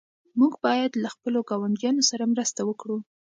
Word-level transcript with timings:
موږ 0.39 0.53
باید 0.65 0.91
له 1.03 1.09
خپلو 1.15 1.39
ګاونډیانو 1.49 2.03
سره 2.09 2.23
مرسته 2.33 2.61
وکړو. 2.65 2.97